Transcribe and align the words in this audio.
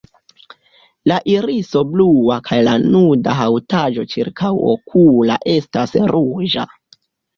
La 1.11 1.17
iriso 1.33 1.83
blua 1.89 2.39
kaj 2.49 2.57
la 2.69 2.73
nuda 2.85 3.37
haŭtaĵo 3.41 4.07
ĉirkaŭokula 4.15 5.41
estas 5.57 5.95
ruĝa. 6.15 6.67